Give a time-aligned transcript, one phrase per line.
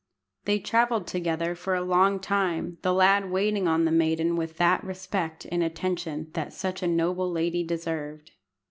[0.45, 4.83] They travelled together for a long time, the lad waiting on the maiden with that
[4.83, 8.31] respect and attention that such a noble lady deserved.